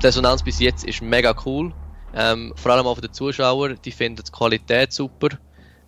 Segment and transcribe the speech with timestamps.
[0.00, 1.72] die Resonanz bis jetzt ist mega cool.
[2.14, 5.28] Ähm, vor allem auch für die Zuschauer, die finden die Qualität super.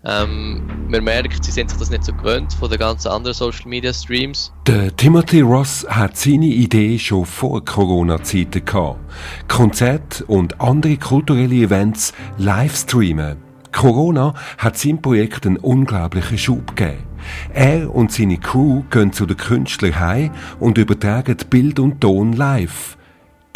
[0.05, 3.67] Ähm, man merkt, sie sind sich das nicht so gewöhnt von den ganzen anderen Social
[3.67, 4.53] Media Streams.
[4.67, 9.01] Der Timothy Ross hat seine Idee schon vor Corona-Zeiten gehabt.
[9.49, 13.39] Konzerte und andere kulturelle Events live streamen.
[13.73, 17.05] Corona hat seinem Projekt einen unglaublichen Schub gegeben.
[17.53, 20.31] Er und seine Crew gehen zu den Künstlern heim
[20.61, 22.98] und übertragen Bild und Ton live.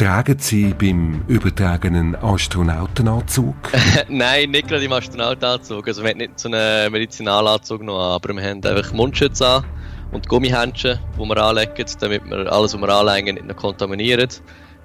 [0.02, 3.54] Tragen Sie beim übertragenen Astronautenanzug?
[4.08, 5.86] Nein, nicht gerade im Astronautenanzug.
[5.86, 9.64] Also wir haben nicht so einen Medizinalanzug noch an, aber wir haben einfach Mundschutz an
[10.10, 14.28] und Gummihändchen, die wir anlegen, damit wir alles, was wir anlegen, nicht noch kontaminieren.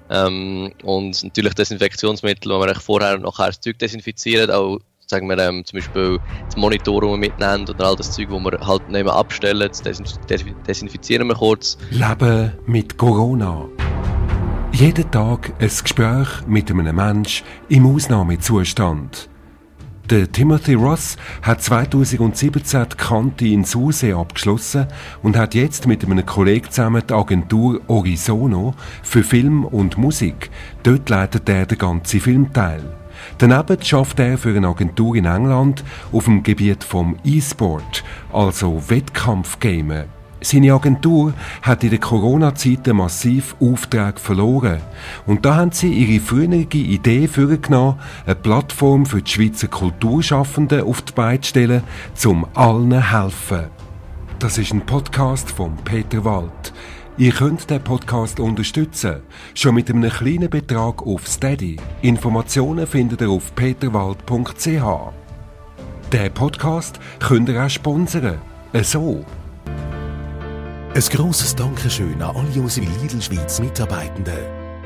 [0.08, 5.38] Ähm, und natürlich Desinfektionsmittel, wo wir vorher und nachher das Zeug desinfizieren, auch sagen wir
[5.38, 8.88] ähm, zum Beispiel das Monitor, das wir mitnehmen oder all das Zeug, das wir halt
[8.88, 11.76] nicht mehr abstellen, das desinfizieren wir kurz.
[11.90, 13.68] Leben mit Corona.
[14.78, 19.28] Jeden Tag ein Gespräch mit einem Menschen im Ausnahmezustand.
[20.08, 24.86] Der Timothy Ross hat 2017 die Kante in Susee abgeschlossen
[25.20, 30.48] und hat jetzt mit einem Kollegen zusammen die Agentur Orizono für Film und Musik.
[30.84, 32.84] Dort leitet er den ganzen Filmteil.
[33.38, 40.17] Daneben schafft er für eine Agentur in England auf dem Gebiet vom E-Sport, also Wettkampfgamen.
[40.40, 44.80] Seine Agentur hat in der Corona-Zeit massiv Aufträge verloren.
[45.26, 51.02] Und da haben sie ihre frühere Idee vorgenommen, eine Plattform für die Schweizer Kulturschaffenden auf
[51.02, 51.82] die Beine zu stellen,
[52.24, 53.66] um allen helfen.
[54.38, 56.72] Das ist ein Podcast von Peter Wald.
[57.16, 59.16] Ihr könnt den Podcast unterstützen,
[59.54, 61.76] schon mit einem kleinen Betrag auf Steady.
[62.02, 64.68] Informationen findet ihr auf peterwald.ch.
[66.12, 68.38] Den Podcast könnt ihr auch sponsern.
[68.82, 69.24] So.
[70.94, 74.38] Ein grosses Dankeschön an alle unsere Lidl Schweiz Mitarbeitenden,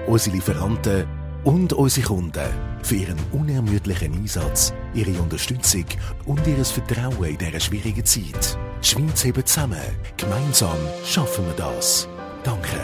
[0.06, 1.06] unsere Lieferanten
[1.44, 2.50] und unsere Kunden
[2.82, 5.84] für ihren unermüdlichen Einsatz, ihre Unterstützung
[6.26, 8.58] und ihr Vertrauen in dieser schwierigen Zeit.
[8.82, 9.78] Die Schweiz hebt zusammen.
[10.16, 12.08] Gemeinsam schaffen wir das.
[12.42, 12.80] Danke.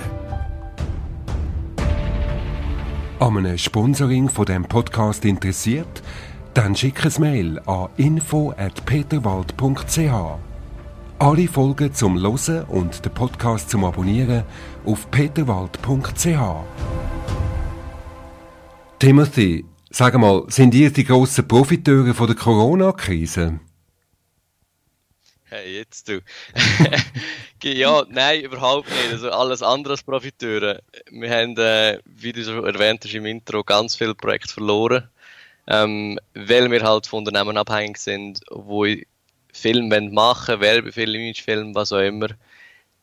[3.19, 6.05] An einem Sponsoring von dem Podcast interessiert?
[6.55, 10.48] Dann schick ein Mail an info@peterwald.ch.
[11.21, 14.45] Alle Folgen zum Losen und den Podcast zum Abonnieren
[14.85, 16.29] auf peterwald.ch.
[19.01, 23.59] Timothy, sag mal, sind ihr die grossen Profiteure von der Corona-Krise?
[25.47, 26.21] Hey, jetzt du.
[27.65, 29.11] ja, nein, überhaupt nicht.
[29.11, 30.83] Also alles andere als Profiteure.
[31.11, 35.09] Wir haben, äh, wie du schon erwähnt hast im Intro, ganz viele Projekte verloren,
[35.67, 38.85] ähm, weil wir halt von Unternehmen abhängig sind, wo
[39.53, 42.29] Film machen Werbefilm, Imagefilm, was auch immer.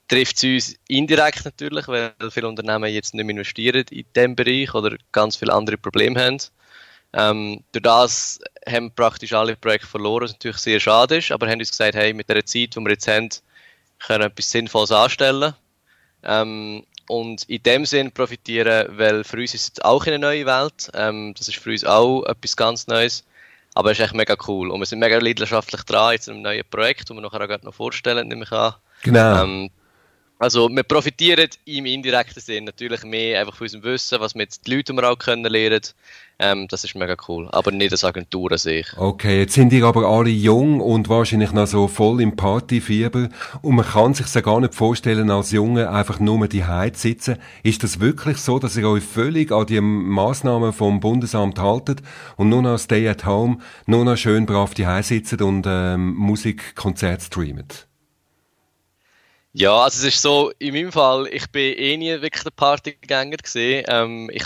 [0.08, 4.74] Trifft es uns indirekt natürlich, weil viele Unternehmen jetzt nicht mehr investieren in diesem Bereich
[4.74, 6.38] oder ganz viele andere Probleme haben.
[7.14, 11.60] Ähm, durch das haben praktisch alle Projekte verloren, was natürlich sehr schade ist, aber haben
[11.60, 13.30] uns gesagt, hey, mit der Zeit, die wir jetzt haben,
[14.00, 15.54] können wir etwas Sinnvolles anstellen.
[16.24, 20.90] Ähm, und in dem Sinn profitieren, weil für uns ist es auch eine neue Welt.
[20.94, 23.24] Ähm, das ist für uns auch etwas ganz Neues.
[23.76, 24.72] Aber es ist echt mega cool.
[24.72, 27.62] Und wir sind mega leidenschaftlich dran, jetzt in einem neuen Projekt, das wir nachher auch
[27.62, 28.74] noch vorstellen, nehme ich an.
[29.04, 29.44] Genau.
[29.44, 29.70] Ähm,
[30.38, 34.68] also wir profitieren im indirekten Sinn natürlich mehr einfach von unserem Wissen, was wir jetzt
[34.68, 35.82] die Leute wir auch können lernen.
[36.38, 38.88] Ähm, das ist mega cool, aber nicht als Agentur an sich.
[38.98, 43.30] Okay, jetzt sind ihr aber alle jung und wahrscheinlich noch so voll im Partyfieber
[43.62, 47.38] und man kann sich ja gar nicht vorstellen, als Junge einfach nur die zu sitzen.
[47.64, 52.02] Ist das wirklich so, dass ihr euch völlig an die Massnahmen vom Bundesamt haltet
[52.36, 57.22] und nur noch Stay at Home, nur noch schön brav die sitzt und ähm, Musikkonzert
[57.22, 57.88] streamt?
[59.58, 63.38] Ja, also es ist so, in meinem Fall, ich bin eh nie wirklich der Partygänger
[63.38, 63.86] gesehen.
[63.88, 64.44] Ähm, ich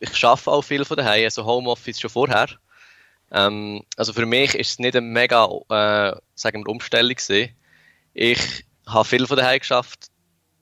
[0.00, 2.48] ich schaffe auch viel von daheim, also Homeoffice schon vorher.
[3.30, 7.54] Ähm, also für mich ist es nicht eine mega, äh, sagen wir, Umstellung gesehen.
[8.14, 10.06] Ich habe viel von daheim geschafft.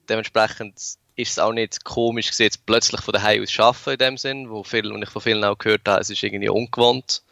[0.08, 0.76] Dementsprechend
[1.14, 4.50] ist es auch nicht komisch gesehen, jetzt plötzlich von daheim aus schaffen in dem Sinn,
[4.50, 7.22] wo viel, und ich von vielen auch gehört habe, es ist irgendwie ungewohnt,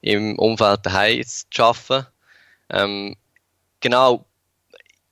[0.00, 2.06] im Umfeld daheim zu arbeiten.
[2.70, 3.16] Ähm,
[3.80, 4.26] genau,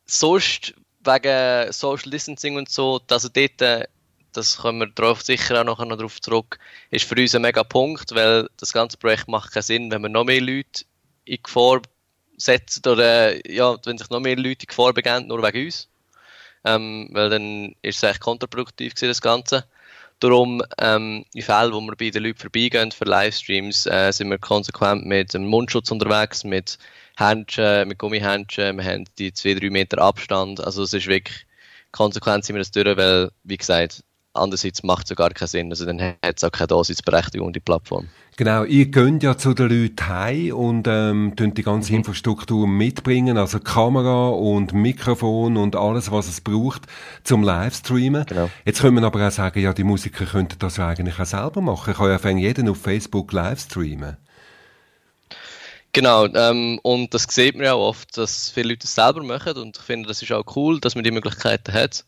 [0.07, 0.75] sonst
[1.05, 3.87] wegen Social Distancing und so, also dort, äh,
[4.33, 6.59] das kommen wir drauf, sicher auch noch darauf zurück,
[6.91, 10.09] ist für uns ein mega Punkt, weil das ganze Projekt macht keinen Sinn, wenn wir
[10.09, 10.85] noch mehr Leute
[11.25, 11.83] in Gefahr
[12.37, 15.89] setzen oder ja, wenn sich noch mehr Leute in Gefahr begeben, nur wegen uns.
[16.65, 19.65] Ähm, weil dann ist es echt kontraproduktiv gewesen, das Ganze.
[20.21, 24.39] Darum, ähm, in Fällen, wo wir bei den Leuten vorbeigehen für Livestreams, äh, sind wir
[24.39, 26.79] konsequent mit dem Mundschutz unterwegs, mit
[27.21, 30.65] Händchen, mit Gummihändchen, wir haben die 2-3 Meter Abstand.
[30.65, 31.47] Also es ist wirklich
[31.93, 35.71] konsequent sind wir das durch, weil, wie gesagt, andererseits macht es ja gar keinen Sinn.
[35.71, 38.09] Also dann hat es auch keine Daseinsberechtigung, die Plattform.
[38.37, 41.99] Genau, ihr könnt ja zu den Leuten heim und ähm, die ganze mhm.
[41.99, 46.87] Infrastruktur mitbringen, also Kamera und Mikrofon und alles, was es braucht
[47.23, 48.25] zum Livestreamen.
[48.27, 48.49] Genau.
[48.65, 51.61] Jetzt können wir aber auch sagen, ja, die Musiker könnten das ja eigentlich auch selber
[51.61, 51.91] machen.
[51.91, 54.17] Ich kann ja jeden auf Facebook livestreamen.
[55.93, 59.57] Genau, ähm, und das sieht man ja auch oft, dass viele Leute es selber machen
[59.57, 62.05] und ich finde, das ist auch cool, dass man die Möglichkeiten hat.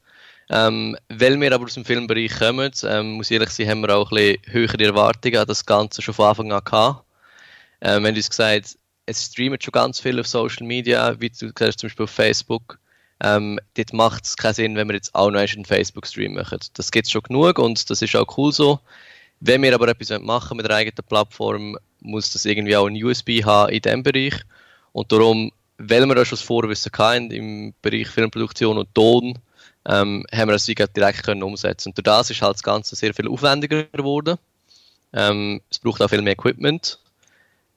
[0.50, 3.96] Ähm, weil wir aber aus dem Filmbereich kommen, ähm, muss ich ehrlich sein, haben wir
[3.96, 7.04] auch ein bisschen höhere Erwartungen an das Ganze schon von Anfang an gehabt.
[7.80, 8.76] Ähm, wir haben uns gesagt,
[9.06, 12.78] es streamt schon ganz viel auf Social Media, wie du gesagt zum Beispiel auf Facebook.
[13.22, 16.58] Ähm, dort macht es keinen Sinn, wenn wir jetzt auch noch einen Facebook-Stream machen.
[16.74, 18.80] Das gibt es schon genug und das ist auch cool so.
[19.40, 23.44] Wenn wir aber etwas machen mit der eigenen Plattform, muss das irgendwie auch ein USB
[23.44, 24.34] haben in diesem Bereich.
[24.92, 29.38] Und darum, weil wir auch schon das Vorwissen hatten im Bereich Filmproduktion und Ton,
[29.86, 33.14] ähm, haben wir das direkt können umsetzen Und durch das ist halt das Ganze sehr
[33.14, 34.38] viel aufwendiger geworden.
[35.12, 36.98] Ähm, es braucht auch viel mehr Equipment.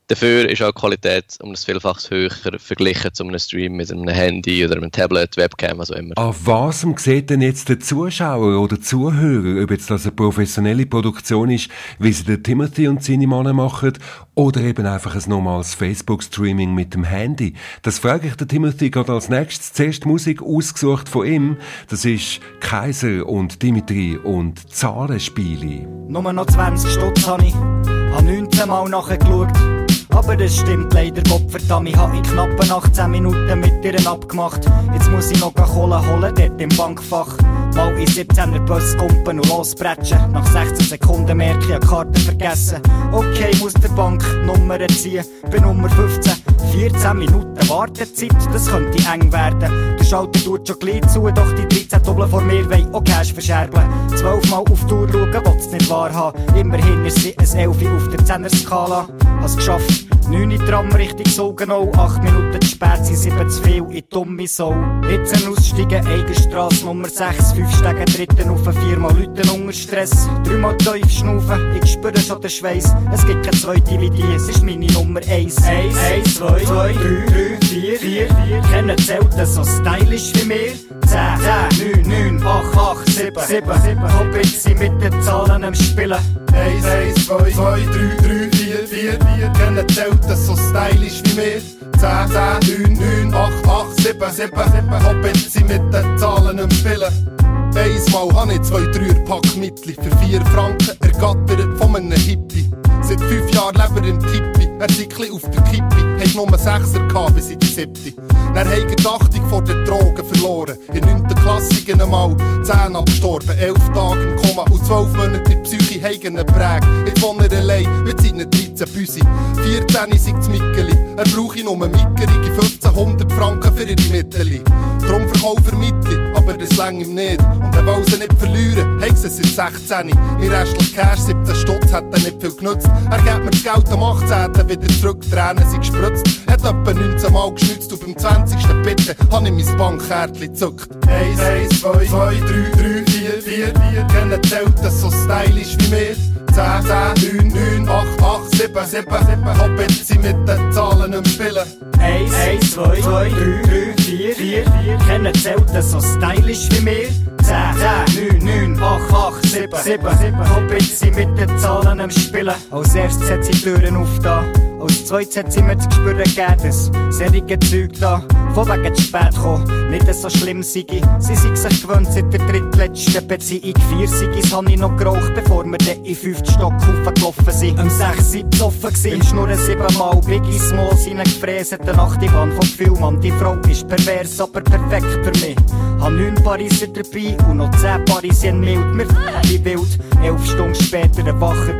[0.07, 2.29] Dafür ist auch die Qualität um das Vielfaches höher
[2.59, 6.15] verglichen zu einem Stream mit einem Handy oder einem Tablet, Webcam, also immer.
[6.15, 11.49] Auf was sieht denn jetzt der Zuschauer oder Zuhörer, ob jetzt das eine professionelle Produktion
[11.49, 13.93] ist, wie sie der Timothy und seine Männer machen,
[14.35, 17.55] oder eben einfach ein normales Facebook-Streaming mit dem Handy?
[17.81, 19.73] Das frage ich den Timothy gerade als nächstes.
[19.73, 21.57] Zuerst Musik ausgesucht von ihm.
[21.89, 25.87] Das ist Kaiser und Dimitri und Zahlenspiele.
[26.07, 29.84] Nummer noch 20 Stutz habe ich, habe 19 Mal nachgeschaut.
[30.09, 34.61] Aber es stimmt leider, Gott verdammt, ich hab in knappen 18 Minuten mit ihr abgemacht.
[34.93, 37.37] Jetzt muss ich noch Kohle holen, dort im Bankfach.
[37.75, 40.31] Mal in 17er Bus kumpen und losbretschen.
[40.31, 42.81] Nach 16 Sekunden merke ich, ich Karte vergessen.
[43.11, 45.25] Okay, muss der Bank Nummer ziehen.
[45.51, 46.54] Bin Nummer 15.
[46.75, 49.95] 14 Minuten Wartezeit, das könnte eng werden.
[49.97, 53.31] Der Schalter tut schon gleich zu, doch die 13 Doppel vor mir wollen auch Cash
[53.31, 53.89] verscherbeln.
[54.13, 56.41] Zwölfmal auf die Tour schauen, wollt's nicht wahrhaben.
[56.53, 59.07] Immerhin ist sie ein Elfi auf der 10er-Skala.
[59.41, 60.14] Hast geschafft.
[60.27, 64.75] 9 Tram Richtung Sogenau, 8 Minuten zu spät, sind 7 zu viel, in dumme Sau.
[65.09, 70.27] Jetzt aussteigen, Eigenstrasse Nummer 6, 5 Stegen, dritten auf 4 mal Leute unter Stress.
[70.43, 72.95] 3 mal tief schnaufen, ich spüre schon den Schweiß.
[73.13, 75.63] Es gibt keine zweite wie die, es ist meine Nummer 1.
[75.63, 78.61] 1, 1, 2, 2, 3, 3, 4, 4, 4.
[78.71, 80.73] Kennen Zelten so stylisch wie mir?
[81.05, 84.19] 10, 10, 9, 9, 8, 8, 7, 7, 7.
[84.19, 86.44] Hobbits sind mit den Zahlen am Spielen.
[86.55, 89.49] 1, 1, 2, 2, 3, 3, 4, 4, 4.
[89.49, 91.61] Kennen Zelten so stylisch wie mir.
[91.99, 95.05] 10, 10, 9, 9, 8, 8, 7, 7, 7.
[95.05, 97.35] Hobbit sie mit den Zahlen im Spielen.
[97.75, 102.69] Einmal habe ich zwei Dreierpackmittel für 4 Franken ergattert von einem Hippie.
[103.01, 104.54] Seit fünf Jahren lebe ich im Tippi,
[104.87, 108.13] Zickli auf der Kippi, hat nur Sechser gehabt bis in die siebte.
[108.53, 113.89] Er hat die Achtung vor den Drogen verloren, in neunten Klasse einmal zehn abgestorben, elf
[113.93, 116.83] Tage im Koma und zwölf Monate in Psyche einen Präg.
[117.05, 119.21] Jetzt wohnt er allein mit seinen 13 Büsi.
[119.63, 124.61] 14 sind das Mickeli, er brauche nur Mickerige 1500 Franken für ihre Mittel.
[125.07, 127.39] Drum verkauft er Mittel, aber das längt ihm nicht.
[127.39, 130.09] Und er will sie nicht verlieren, hat sie seit 16.
[130.41, 132.87] In restlich Cash 17 Stutz hat er nicht viel genutzt.
[133.11, 134.69] Er gibt mir das Geld am 18.
[134.69, 136.25] wieder zurück, Tränen sind gespritzt.
[136.47, 138.57] Hat etwa 19 Mal geschnitzt und beim 20.
[138.83, 140.89] Bitte hab ich mein Bankkärtchen gezückt.
[141.07, 144.07] 1, 1, 2, 2, 3, 3, 4, 4, 4.
[144.07, 146.15] Kennen zählt das so stylisch wie mir.
[146.55, 149.45] 10, 10, 9, 9, 8, 8, 7, 7, 7.
[149.45, 151.67] Hab jetzt mit den Zahlen im Spielen.
[151.99, 154.97] 1, 1, 2, 2, 3, 3, 4, 4, 4.
[155.05, 155.33] Kennen
[155.73, 157.09] das so stylisch wie mir.
[157.43, 160.49] 10, 10, 9, 9, 8, 8, 7, 7, 7.
[160.49, 162.55] Hab jetzt sie mit den Zahlen im Spielen.
[162.71, 164.41] Als erstes hat sie Türen auf da.
[164.85, 168.21] Als zweites hat sie zu spüren gegeben, dass solche Zeug da
[168.53, 170.85] von wegen zu spät kommen nicht so schlimm sei.
[171.17, 173.73] Sie sind sich gewöhnt seit der drittletzten Beziehung.
[173.89, 177.79] Vier Sigis habe ich noch geraucht, bevor wir dann in fünften Stock gelaufen sind.
[177.79, 179.13] Am sechs sind besoffen gewesen.
[179.13, 181.79] Im Schnurren siebenmal Biggie Smalls hineingefräst.
[181.83, 185.55] Der Nachtigwan vom Gefühl, die Frau ist pervers, aber perfekt für mich.
[185.99, 188.95] Hab neun Pariser dabei und noch zehn Parisien mild.
[188.95, 189.07] Wir
[189.49, 191.73] wie wild, elf Stunden später erwacht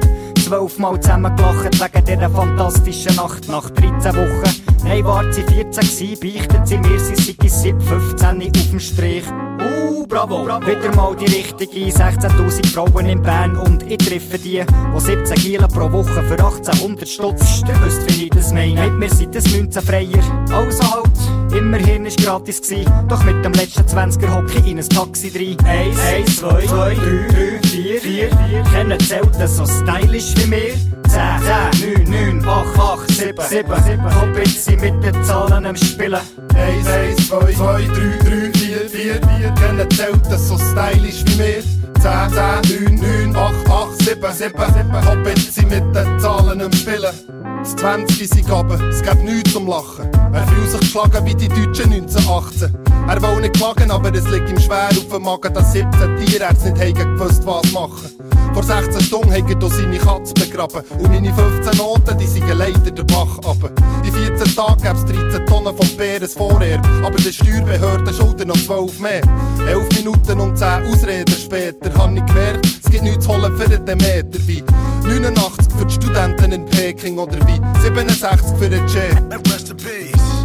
[0.46, 4.62] zwölfmal zusammengelacht wegen dieser fantastischen Nacht nach 13 Wochen.
[4.84, 9.24] Nein, war sie 14 gsi, beichtet sie mir, sie sei seit 15 auf dem Strich.
[9.60, 10.68] Uh, bravo, bravo.
[10.68, 15.68] Wieder mal die richtige 16.000 Frauen in Bern und ich treffe die, die 17 Kilo
[15.68, 17.64] pro Woche für 1800 Stutz.
[17.68, 18.84] Ihr wisst, wie ich das meine.
[18.84, 20.46] Mit mir sind es 19 Freier.
[20.52, 21.25] Also halt,
[21.66, 22.86] immerhin ist gratis gsi.
[23.08, 25.58] Doch mit dem letzten 20er hocke ich in ein Taxi rein.
[25.68, 28.64] Eins, eins, zwei, zwei, drei, drei, vier, vier, vier.
[28.72, 30.74] Kennen Zelten so stylisch wie mir.
[31.10, 34.22] 10, 10, 9, 9, 8, 8, 7, 7, 7.
[34.22, 36.20] Hobbits sind mit den Zahlen am Spielen.
[36.54, 39.52] 1, 1, 2, 2, 3, 3, 4, 4, 4.
[39.52, 41.75] Kennen Zelten so stylisch wie mir.
[42.06, 42.30] 10,
[42.62, 44.92] 10, 9, 9, 8, 8, 7, 7, 7.
[44.94, 47.16] Hab jetzt mit den Zahlen am Spielen.
[47.58, 50.12] Das 20 sind Gaben, es gibt nichts zum Lachen.
[50.32, 52.78] Er fühlt sich geschlagen wie die Deutschen 1918.
[53.08, 56.74] Er will nicht klagen, aber es liegt ihm schwer auf dem Magen, dass 17 Tierärzte
[56.74, 58.12] nicht haben gewusst, was machen.
[58.56, 60.82] Vor 16 Stunden haben er seine Katze begraben.
[60.98, 63.70] Und meine 15 Noten, die sind leider der Bach ab.
[64.06, 66.82] In 14 Tagen gäbe es 13 Tonnen vom Bären vorher.
[67.04, 69.22] Aber die Steuerbehörde schulden noch 12 mehr.
[69.68, 73.68] 11 Minuten und 10 Ausreden später habe ich gemerkt, es gibt nichts zu holen für
[73.68, 74.40] den Meter.
[74.48, 74.64] Wie
[75.04, 79.22] 89 für die Studenten in Peking oder wie 67 für den Jet.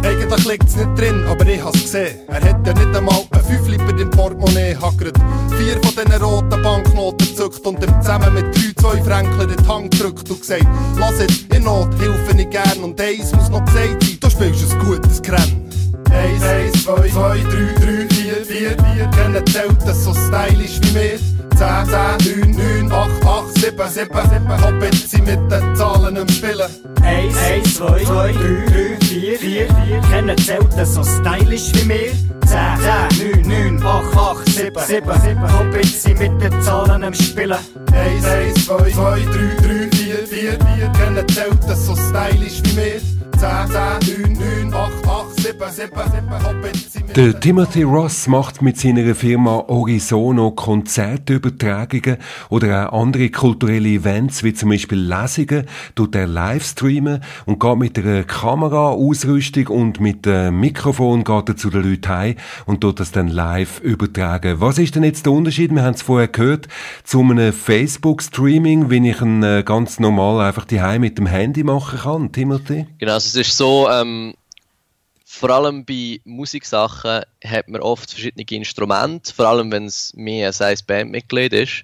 [0.03, 2.19] Eigentlich liegt's nicht drin, aber ich hab's gesehen.
[2.27, 5.13] Er hat ja nicht einmal ein Fünfliper im Portemonnaie, grad
[5.57, 9.67] vier von diesen roten Banknoten gezückt und ihm zusammen mit drei, zwei Fränkler in die
[9.67, 10.65] Hand gedrückt und gesagt,
[10.97, 14.73] lass jetzt, in Not hilfe ich gern und eins muss noch gesagt sein, du spielst
[14.73, 15.69] ein gutes Rennen.
[16.09, 20.91] Eins, eins, zwei, zwei, drei, drei, vier, vier, vier, kennen zählt das so stylisch wie
[20.91, 21.40] mir.
[21.61, 24.49] 10, 10, 9, 9, 8, 8, 7, 7, 7.
[24.49, 26.71] Hab jetzt mit den Zahlen am Spielen.
[27.03, 30.01] 1, 1, 2, 2, 3, 3, 4, 4, 4.
[30.09, 32.13] Kennen Zelten so stylisch wie mir.
[32.47, 35.53] 10, 10, 9, 9, 8, 8, 7, 7, 7.
[35.53, 37.59] Hab jetzt mit den Zahlen am Spielen.
[37.93, 40.89] 1, 1, 2, 2, 3, 3, 4, 4, 4.
[40.97, 43.20] Kennen Zelten so stylisch wie mir.
[43.41, 43.49] 10,
[44.01, 46.29] 10, 9, 9, 8, 8, 7, 7, 7.
[46.29, 52.15] Hab jetzt der Timothy Ross macht mit seiner Firma Orizono Konzertübertragungen
[52.49, 57.99] oder auch andere kulturelle Events, wie zum Beispiel Lesungen, tut er Livestreamen und geht mit
[57.99, 63.11] einer Kameraausrüstung und mit dem Mikrofon geht er zu den Leuten heim und tut das
[63.11, 64.61] dann live übertragen.
[64.61, 65.75] Was ist denn jetzt der Unterschied?
[65.75, 66.69] Wir haben es vorher gehört,
[67.03, 72.31] zu einem Facebook-Streaming, wie ich äh, ganz normal einfach die mit dem Handy machen kann,
[72.31, 72.87] Timothy?
[72.99, 74.33] Genau, also es ist so, ähm
[75.33, 80.61] vor allem bei Musiksachen hat man oft verschiedene Instrumente, vor allem wenn es mehr als
[80.61, 81.83] ein Bandmitglied ist.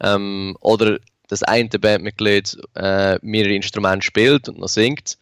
[0.00, 5.18] Ähm, oder das eine Bandmitglied äh, mehrere Instrumente spielt und noch singt,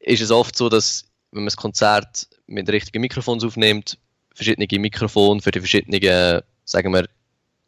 [0.00, 3.96] ist es oft so, dass wenn man das Konzert mit richtigen Mikrofons aufnimmt,
[4.34, 7.08] verschiedene Mikrofone für die verschiedenen, sagen wir,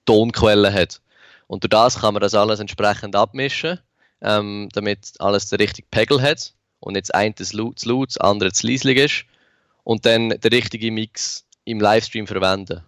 [0.07, 1.01] Tonquellen hat.
[1.47, 3.79] Und durch das kann man das alles entsprechend abmischen,
[4.23, 6.53] ähm, damit alles den richtigen Pegel hat
[6.87, 9.25] und jetzt ein das laut, zu laut, das andere zu leislich ist
[9.83, 12.81] und dann den richtigen Mix im Livestream verwenden.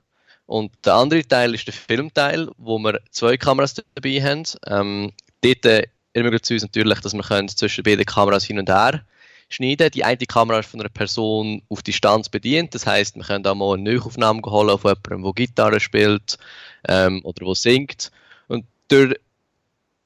[0.46, 4.44] Und der andere Teil ist der Filmteil, wo wir zwei Kameras dabei haben.
[4.66, 5.12] Ähm,
[5.42, 9.02] dort äh, ermöglicht es uns natürlich, dass wir können zwischen beiden Kameras hin und her
[9.48, 9.90] schneiden.
[9.90, 12.74] Die eine Kamera ist von einer Person auf Distanz bedient.
[12.74, 16.38] Das heißt, wir können da mal eine Neuaufnahme holen auf jemanden, der Gitarre spielt
[16.86, 18.12] ähm, oder der singt.
[18.46, 19.16] Und durch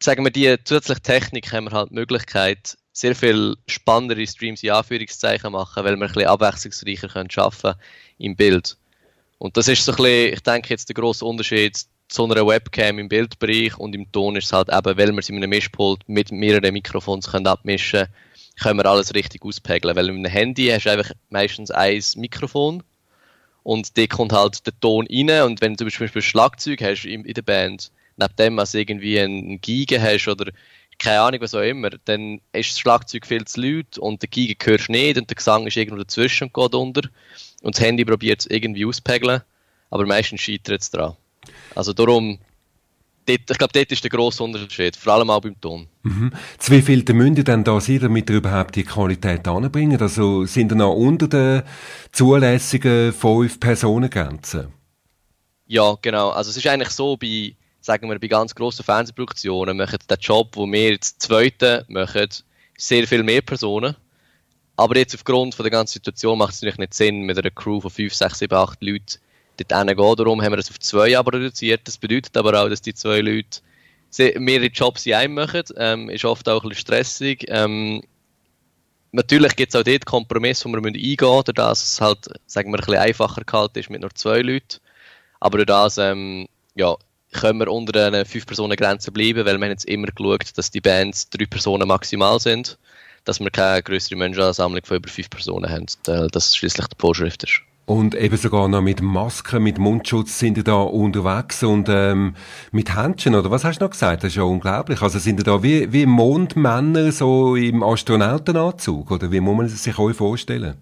[0.02, 4.70] sagen wir, die zusätzliche Technik haben wir halt die Möglichkeit, sehr viel spannendere Streams in
[4.70, 7.74] Anführungszeichen machen, weil wir ein bisschen abwechslungsreicher können schaffen
[8.18, 8.76] im Bild.
[9.38, 12.98] Und das ist so ein bisschen, ich denke jetzt der grosse Unterschied zu einer Webcam
[12.98, 16.06] im Bildbereich und im Ton ist es halt eben, weil wir es in einem Mischpult
[16.06, 18.06] mit mehreren Mikrofons können abmischen
[18.60, 19.96] können, wir alles richtig auspegeln.
[19.96, 22.82] Weil mit einem Handy hast du einfach meistens ein Mikrofon
[23.62, 27.22] und da kommt halt der Ton rein und wenn du zum Beispiel Schlagzeug hast in,
[27.24, 30.52] der Band, neben dem, was irgendwie einen Giga hast oder
[31.02, 34.54] keine Ahnung, was auch immer, dann ist das Schlagzeug viel zu laut und der Giga
[34.64, 37.02] hörst du nicht und der Gesang ist irgendwo dazwischen und geht unter.
[37.62, 39.42] Und das Handy probiert es irgendwie auszupegeln,
[39.90, 41.16] aber meistens scheitert es daran.
[41.74, 42.38] Also darum,
[43.26, 45.88] dort, ich glaube, dort ist der grosse Unterschied, vor allem auch beim Ton.
[46.04, 46.32] Mhm.
[46.58, 50.00] Zu wie viel müsst ihr denn da sein, damit ihr überhaupt die Qualität anbringen?
[50.00, 51.64] Also sind ihr noch unter der
[52.12, 54.70] zulässigen 5-Personen-Grenze?
[55.66, 56.30] Ja, genau.
[56.30, 60.50] Also es ist eigentlich so, bei sagen wir, bei ganz grossen Fernsehproduktionen machen den Job,
[60.54, 62.28] wo wir jetzt Zweite machen,
[62.78, 63.96] sehr viel mehr Personen.
[64.76, 67.80] Aber jetzt aufgrund von der ganzen Situation macht es natürlich nicht Sinn, mit einer Crew
[67.80, 69.18] von 5, 6, 7, 8 Leuten
[69.56, 70.16] dort gehen.
[70.16, 71.82] Darum haben wir das auf zwei aber reduziert.
[71.84, 73.60] Das bedeutet aber auch, dass die zwei Leute
[74.38, 75.62] mehrere Jobs in einem machen.
[75.76, 77.44] Ähm, ist oft auch ein bisschen stressig.
[77.48, 78.02] Ähm,
[79.10, 82.70] natürlich gibt es auch dort Kompromisse, die wir eingehen müssen, dadurch, dass es halt, sagen
[82.70, 84.78] wir, ein bisschen einfacher gehalten ist mit nur zwei Leuten.
[85.40, 86.96] Aber durch das, ähm, ja,
[87.32, 91.28] können wir unter einer 5-Personen-Grenze bleiben, weil wir haben jetzt immer geschaut, dass die Bands
[91.30, 92.78] drei Personen maximal sind,
[93.24, 97.62] dass wir keine größere Menschenansammlung von über fünf Personen haben, das schließlich die Vorschrift ist.
[97.84, 102.36] Und eben sogar noch mit Masken, mit Mundschutz sind ihr da unterwegs und ähm,
[102.70, 104.22] mit Händchen, oder was hast du noch gesagt?
[104.22, 105.02] Das ist ja unglaublich.
[105.02, 109.98] Also sind ihr da wie, wie Mondmänner so im Astronautenanzug, oder wie muss man sich
[109.98, 110.76] euch vorstellen?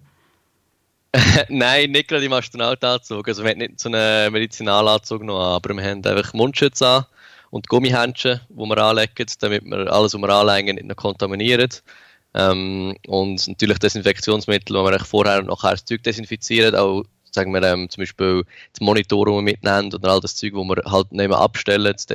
[1.49, 3.27] Nein, nicht gerade im Astronautanzug.
[3.27, 7.05] Also wir haben nicht so einen Medizinalanzug noch an, aber wir haben einfach Mundschutz an
[7.49, 11.69] und Gummihändchen, die wir anlegen, damit wir alles, was wir anlegen, nicht noch kontaminieren.
[12.33, 17.63] Ähm, und natürlich Desinfektionsmittel, wo wir vorher und nachher das Zeug desinfizieren, auch sagen wir
[17.63, 21.11] ähm, zum Beispiel das Monitor, das wir mitnehmen oder all das Zeug, das wir halt
[21.11, 22.05] nicht mehr abstellen, das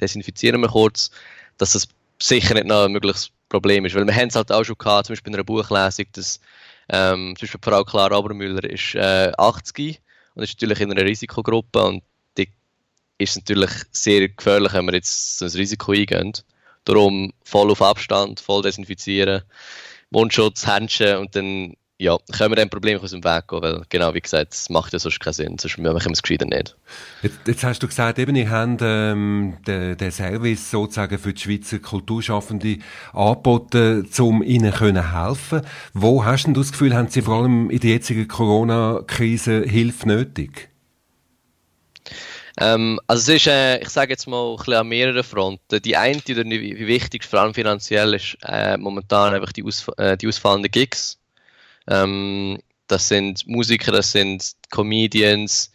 [0.00, 1.10] desinfizieren wir kurz,
[1.56, 3.94] dass das sicher nicht noch ein mögliches Problem ist.
[3.94, 6.40] Weil wir haben es halt auch schon gehabt, zum Beispiel in einer Buchlesung, dass
[6.92, 10.00] ähm, zum Beispiel Frau Clara Obermüller ist äh, 80
[10.34, 12.02] und ist natürlich in einer Risikogruppe und
[12.36, 12.48] die
[13.18, 16.32] ist natürlich sehr gefährlich, wenn wir jetzt so ein Risiko eingehen.
[16.84, 19.42] Darum voll auf Abstand, voll desinfizieren,
[20.10, 24.14] Mundschutz, Händchen und dann ja, können wir dem Problem aus dem Weg gehen, weil genau
[24.14, 26.74] wie gesagt, es macht ja sonst keinen Sinn, sonst machen wir es gescheiter nicht.
[27.20, 31.40] Jetzt, jetzt, hast du gesagt, eben, ihr habt ähm, den, den Service sozusagen für die
[31.42, 32.78] Schweizer Kulturschaffende
[33.12, 35.60] angeboten, um ihnen können helfen
[35.92, 40.70] Wo hast du das Gefühl, haben sie vor allem in der jetzigen Corona-Krise Hilfe nötig?
[42.58, 45.82] Ähm, also es ist, äh, ich sage jetzt mal, ein bisschen an mehreren Fronten.
[45.82, 50.28] Die eine, wie wichtig, vor allem finanziell, ist äh, momentan einfach die, Ausf äh, die
[50.28, 51.19] ausfallenden Gigs
[51.90, 55.72] ähm, das sind Musiker, das sind Comedians,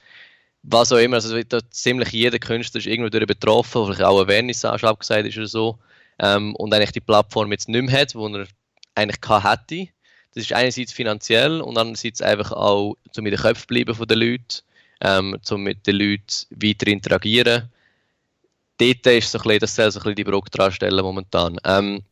[0.63, 1.15] was auch immer.
[1.15, 5.47] Also ziemlich jeder Künstler ist irgendwo durch betroffen, vielleicht auch eine Vernissage abgesagt ist oder
[5.47, 5.79] so.
[6.19, 8.47] Ähm, und eigentlich die Plattform jetzt nicht mehr hat, die er
[8.95, 9.91] eigentlich hätte.
[10.33, 14.19] Das ist einerseits finanziell und andererseits einfach auch, um in den Köpfen bleiben von den
[14.19, 14.61] Leuten,
[15.01, 17.69] ähm, um mit den Leuten weiter interagieren.
[18.77, 21.57] Dort ist so ein bisschen, das soll so ein bisschen die Brücke dran stellen momentan.
[21.63, 22.03] Ähm,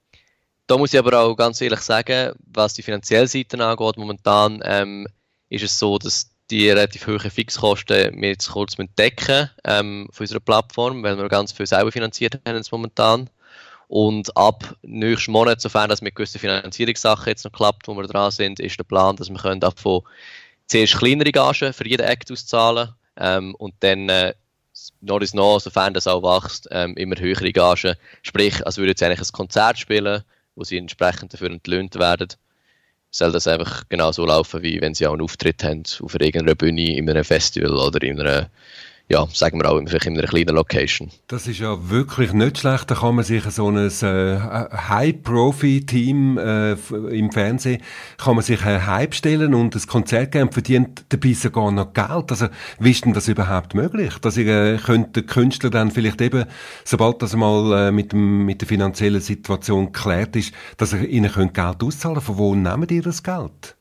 [0.74, 5.08] da muss ich aber auch ganz ehrlich sagen, was die finanzielle Seite angeht, momentan ähm,
[5.50, 10.40] ist es so, dass die relativ hohen Fixkosten wir jetzt kurz decken ähm, von unserer
[10.40, 13.30] Plattform, weil wir ganz viel selber finanziert haben jetzt momentan.
[13.88, 18.32] Und ab nächsten Monat, sofern das mit gewissen Finanzierungssachen jetzt noch klappt, wo wir dran
[18.32, 20.02] sind, ist der Plan, dass wir können davon
[20.66, 24.34] zuerst kleinere Gagen für jeden Act auszahlen ähm, und dann äh,
[25.02, 27.96] noch ist noch, sofern das auch wächst, ähm, immer höhere Gagen.
[28.24, 30.24] Sprich, als würde jetzt eigentlich ein Konzert spielen
[30.56, 32.30] wo sie entsprechend dafür entlöhnt werden,
[33.10, 36.98] soll das einfach genauso laufen, wie wenn sie auch einen Auftritt haben auf irgendeiner Bühne,
[36.98, 38.50] in einem Festival oder in einer
[39.10, 41.12] ja, sagen wir auch vielleicht in einer kleinen Location.
[41.28, 42.90] Das ist ja wirklich nicht schlecht.
[42.90, 47.82] Da kann man sich so ein äh, High-Profi-Team äh, im Fernsehen
[48.18, 51.94] kann man sich ein Hype stellen und ein Konzert geben und verdient dabei sogar noch
[51.94, 52.32] Geld.
[52.32, 52.48] Also,
[52.80, 54.18] wie ist denn das überhaupt möglich?
[54.20, 56.46] Dass ihr äh, könnt der Künstler dann vielleicht eben,
[56.86, 61.32] sobald das mal äh, mit, dem, mit der finanziellen Situation geklärt ist, dass ihr ihnen
[61.32, 63.76] könnt Geld auszahlen Von wo nehmt ihr das Geld?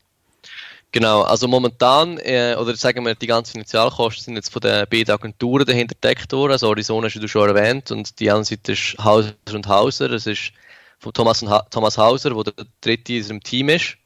[0.92, 5.14] Genau, also momentan, äh, oder sagen wir, die ganzen Initialkosten sind jetzt von den beiden
[5.14, 6.52] Agenturen dahinter gedeckt worden.
[6.52, 10.10] Also Arizona hast du schon erwähnt und die andere Seite ist Hauser und Hauser.
[10.10, 10.52] Das ist
[10.98, 13.96] von Thomas, ha Thomas Hauser, der der dritte in unserem Team ist.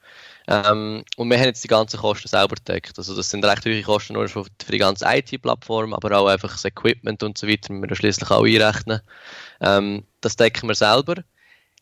[0.47, 2.97] Ähm, und wir haben jetzt die ganzen Kosten selber gedeckt.
[2.99, 6.53] Also das sind recht hohe Kosten nur für, für die ganze IT-Plattform, aber auch einfach
[6.53, 9.01] das Equipment und so weiter, müssen wir schließlich auch einrechnen.
[9.61, 11.17] Ähm, das decken wir selber.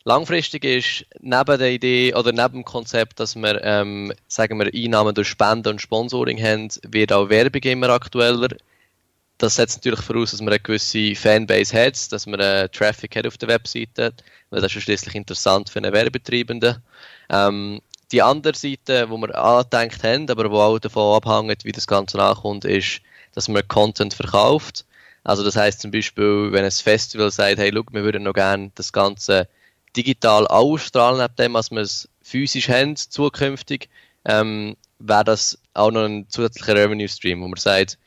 [0.07, 5.15] Langfristig ist neben der Idee oder neben dem Konzept, dass wir, ähm, sagen wir, Einnahmen
[5.15, 8.49] durch Spenden und Sponsoring haben, wird auch Werbung immer aktueller.
[9.39, 13.27] Das setzt natürlich voraus, dass man eine gewisse Fanbase hat, dass man einen Traffic hat
[13.27, 14.13] auf der Webseite,
[14.51, 16.83] weil das ist schließlich interessant für einen Werbetreibenden.
[17.31, 17.81] Ähm,
[18.13, 22.19] die andere Seite, wo wir angedenkt haben, aber wo auch davon abhängt, wie das Ganze
[22.19, 23.01] nachkommt, ist,
[23.33, 24.85] dass man Content verkauft.
[25.25, 28.71] Also das heißt zum Beispiel, wenn ein Festival sagt, hey, look, wir würden noch gerne
[28.75, 29.49] das Ganze
[29.97, 33.89] digital ausstrahlen, neben dem, was wir es physisch haben, zukünftig,
[34.25, 37.99] ähm, wäre das auch noch ein zusätzlicher Revenue Stream, wo man sagt,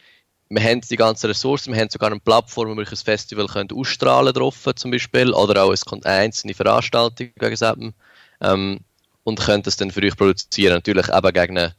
[0.50, 3.72] wir haben die ganzen Ressourcen, wir haben sogar eine Plattform, wo wir ein Festival können
[3.72, 7.94] ausstrahlen drauf, zum Beispiel, oder auch eine einzelne Veranstaltung wegen
[8.42, 8.80] ähm,
[9.24, 11.76] und können das dann für euch produzieren, natürlich eben gegen eine,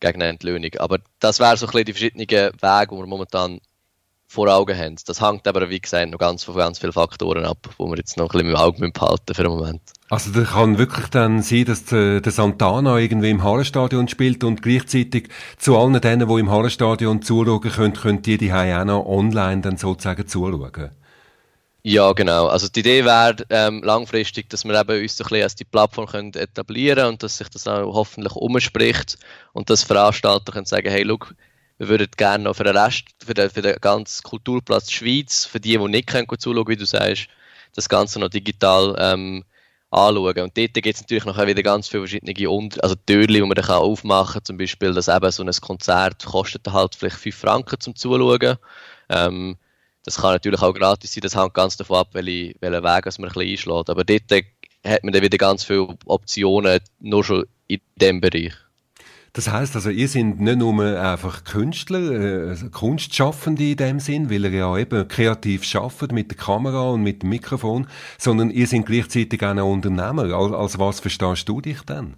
[0.00, 0.70] gegen eine Entlöhnung.
[0.78, 2.54] Aber das wären so ein bisschen die verschiedenen Wege,
[2.90, 3.60] die wir momentan
[4.26, 4.96] vor Augen haben.
[5.06, 8.16] Das hängt aber, wie gesagt, noch ganz von ganz vielen Faktoren ab, wo wir jetzt
[8.16, 9.82] noch ein bisschen im Auge behalten für den Moment.
[10.08, 14.62] Also da kann wirklich dann sein, dass der, der Santana irgendwie im Hallenstadion spielt und
[14.62, 19.62] gleichzeitig zu allen denen, die im Hallenstadion zuschauen können, können die die auch noch online
[19.62, 20.90] dann sozusagen zuschauen.
[21.88, 22.48] Ja, genau.
[22.48, 25.64] Also die Idee wäre ähm, langfristig, dass wir eben uns so ein bisschen als die
[25.64, 29.18] Plattform können etablieren und dass sich das auch hoffentlich umspricht
[29.52, 31.32] und dass Veranstalter können sagen, hey, look,
[31.78, 35.60] wir würden gerne noch für den Rest, für den, für den ganzen Kulturplatz Schweiz, für
[35.60, 37.28] die, die nicht können zuschauen, wie du sagst,
[37.74, 39.44] das Ganze noch digital ähm,
[39.90, 40.38] anschauen.
[40.38, 43.50] Und dort gibt es natürlich noch wieder ganz viele verschiedene Unter also Türen, die man
[43.50, 44.44] dann aufmachen kann.
[44.44, 48.56] Zum Beispiel, dass eben so ein Konzert kostet halt vielleicht 5 Franken zum Zuschauen.
[49.08, 49.56] Ähm,
[50.04, 52.94] das kann natürlich auch gratis sein, das hängt ganz davon ab, welchen, welchen Weg man
[52.94, 53.90] ein bisschen einschlägt.
[53.90, 54.32] Aber dort
[54.84, 58.54] hat man dann wieder ganz viele Optionen, nur schon in diesem Bereich.
[59.36, 64.46] Das heißt also, ihr seid nicht nur einfach Künstler, äh, Kunstschaffende in dem Sinn, weil
[64.46, 68.86] ihr ja eben kreativ schafft mit der Kamera und mit dem Mikrofon, sondern ihr seid
[68.86, 70.34] gleichzeitig auch ein Unternehmer.
[70.34, 72.16] Als, was verstehst du dich denn?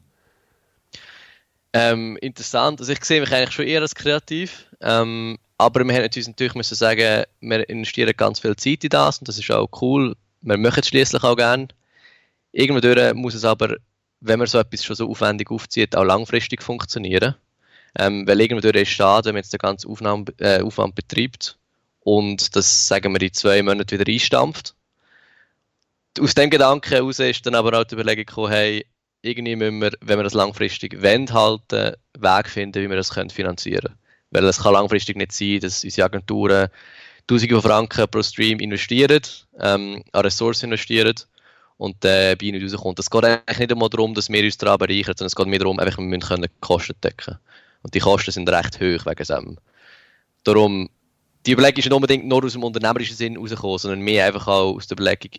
[1.72, 2.78] Ähm, interessant.
[2.78, 4.66] Also ich sehe mich eigentlich schon eher als kreativ.
[4.80, 9.18] Ähm, aber wir haben uns natürlich müssen sagen, wir investieren ganz viel Zeit in das
[9.18, 10.14] und das ist auch cool.
[10.42, 11.66] Wir möchten es schließlich auch gerne.
[12.52, 13.74] Irgendwann muss es aber,
[14.20, 17.34] wenn man so etwas schon so aufwendig aufzieht, auch langfristig funktionieren.
[17.98, 21.58] Ähm, weil irgendwann ist schade, wenn man jetzt den ganzen Aufnahme, äh, Aufwand betreibt
[22.00, 24.74] und das, sagen wir, in zwei Monaten wieder einstampft.
[26.20, 28.86] Aus dem Gedanken heraus ist dann aber auch die Überlegung gekommen, hey,
[29.22, 33.10] irgendwie müssen wir, wenn wir das langfristig wollen, halt einen Weg finden, wie wir das
[33.10, 33.98] können finanzieren können.
[34.30, 36.68] Weil es kann langfristig nicht sein, dass unsere Agenturen
[37.26, 39.20] Tausende von Franken pro Stream investieren,
[39.60, 41.14] ähm, an Ressourcen investieren
[41.78, 42.98] und der äh, bei nicht rauskommt.
[42.98, 45.60] Es geht eigentlich nicht einmal darum, dass wir uns daran bereichern, sondern es geht mehr
[45.60, 47.38] darum, einfach, wir müssen können Kosten decken
[47.82, 49.58] Und die Kosten sind recht hoch wegen dem.
[50.44, 50.90] Darum,
[51.46, 54.74] die Überlegung ist nicht unbedingt nur aus dem unternehmerischen Sinn rausgekommen, sondern mehr einfach auch
[54.74, 55.30] aus der Überlegung,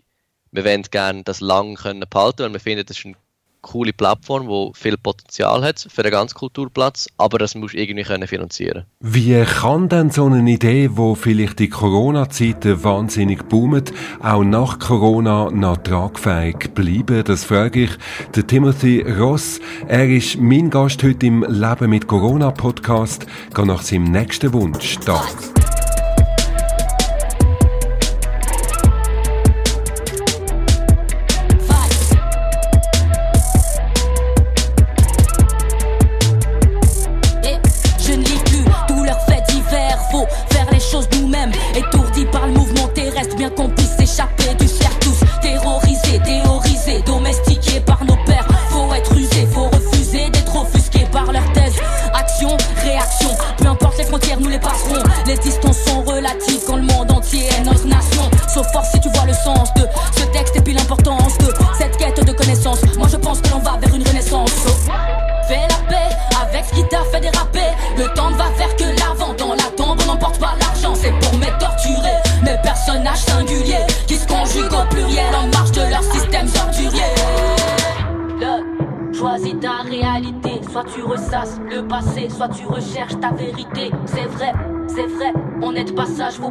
[0.51, 3.15] wir wollen gerne das lang können behalten, weil wir finden, das ist ein
[3.61, 8.27] coole Plattform, die viel Potenzial hat für den ganzen Kulturplatz, aber das muss irgendwie können
[8.27, 8.85] finanzieren.
[8.99, 15.49] Wie kann denn so eine Idee, wo vielleicht die Corona-Zeiten wahnsinnig boomt, auch nach Corona
[15.51, 17.23] noch tragfähig bleiben?
[17.23, 17.91] Das frage ich
[18.35, 19.59] den Timothy Ross.
[19.87, 23.25] Er ist mein Gast heute im Leben mit Corona Podcast.
[23.53, 25.21] Geht nach seinem nächsten Wunsch da.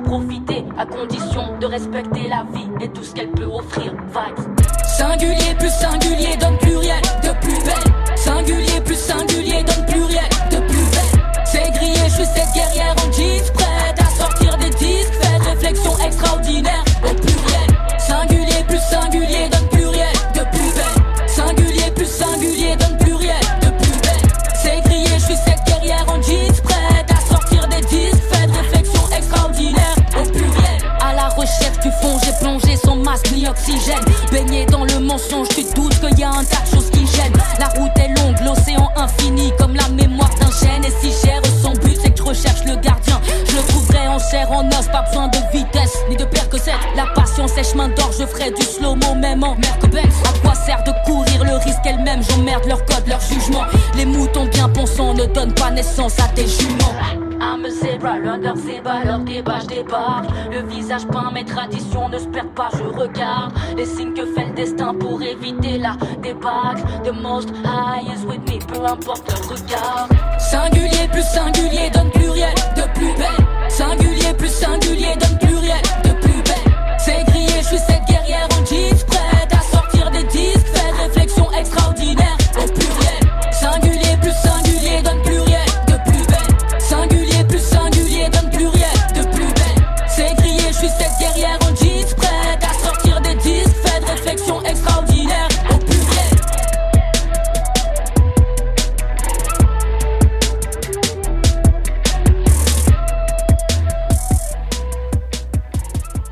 [0.01, 3.28] Profiter, à condition de respecter la vie et tout ce qu'elle
[61.59, 63.53] traditions ne se perdent pas, je regarde.
[63.77, 66.83] Les signes que fait le destin pour éviter la débâcle.
[67.05, 70.09] The most high is with me, peu importe le regard.
[70.39, 73.38] Singulier plus singulier donne pluriel de plus belle.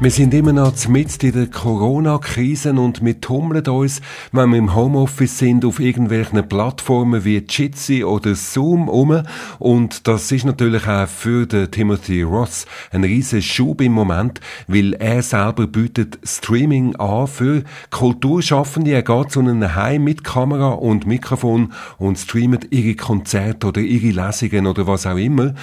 [0.07, 4.73] Wir sind immer noch mit in der Corona-Krise und wir tummeln uns, wenn wir im
[4.73, 9.25] Homeoffice sind, auf irgendwelchen Plattformen wie Jitsi oder Zoom um.
[9.59, 14.93] Und das ist natürlich auch für den Timothy Ross ein riesen Schub im Moment, weil
[14.93, 18.93] er selber bietet Streaming an für Kulturschaffende.
[18.93, 24.25] Er geht zu einem Heim mit Kamera und Mikrofon und streamt ihre Konzerte oder ihre
[24.25, 25.55] Lesungen oder was auch immer.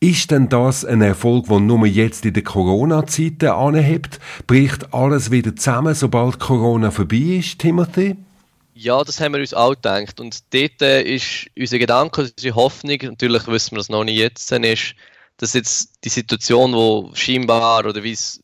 [0.00, 4.20] Ist denn das ein Erfolg, der nur jetzt in den Corona-Zeiten anhebt?
[4.46, 8.16] Bricht alles wieder zusammen, sobald Corona vorbei ist, Timothy?
[8.74, 10.20] Ja, das haben wir uns auch gedacht.
[10.20, 14.52] Und dort äh, ist unser Gedanke, unsere Hoffnung, natürlich wissen wir das noch nicht jetzt,
[14.52, 14.94] ist,
[15.38, 18.40] dass jetzt die Situation, wo scheinbar oder wie es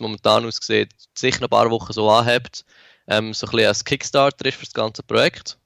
[0.00, 2.64] momentan aussieht, sicher ein paar Wochen so anhebt,
[3.06, 5.58] ähm, so ein bisschen als Kickstarter ist für das ganze Projekt.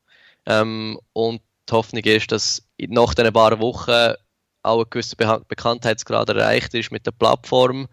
[0.46, 4.14] Ähm, und die Hoffnung ist, dass nach diesen paar Wochen
[4.62, 7.88] auch ein gewisser Be Bekanntheitsgrad erreicht ist mit der Plattform,